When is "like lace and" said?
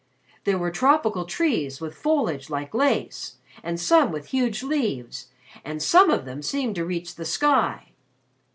2.49-3.79